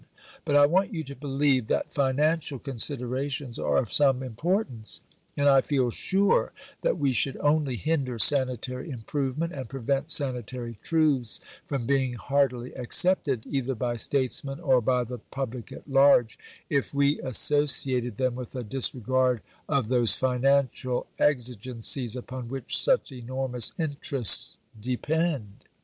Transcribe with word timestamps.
But 0.45 0.55
I 0.55 0.65
want 0.65 0.91
you 0.91 1.03
to 1.03 1.15
believe 1.15 1.67
that 1.67 1.93
financial 1.93 2.57
considerations 2.57 3.59
are 3.59 3.77
of 3.77 3.93
some 3.93 4.23
importance; 4.23 5.01
and 5.37 5.47
I 5.47 5.61
feel 5.61 5.91
sure 5.91 6.53
that 6.81 6.97
we 6.97 7.11
should 7.11 7.37
only 7.37 7.75
hinder 7.75 8.17
sanitary 8.17 8.89
improvement, 8.89 9.53
and 9.53 9.69
prevent 9.69 10.11
sanitary 10.11 10.79
truths 10.81 11.39
from 11.67 11.85
being 11.85 12.13
heartily 12.13 12.73
accepted, 12.73 13.45
either 13.47 13.75
by 13.75 13.95
statesmen 13.95 14.59
or 14.59 14.81
by 14.81 15.03
the 15.03 15.19
public 15.29 15.71
at 15.71 15.87
large, 15.87 16.39
if 16.67 16.95
we 16.95 17.21
associated 17.21 18.17
them 18.17 18.33
with 18.33 18.55
a 18.55 18.63
disregard 18.63 19.41
of 19.69 19.89
those 19.89 20.15
financial 20.15 21.05
exigencies 21.19 22.15
upon 22.15 22.47
which 22.49 22.75
such 22.75 23.11
enormous 23.11 23.71
interests 23.77 24.57
depend. 24.81 25.65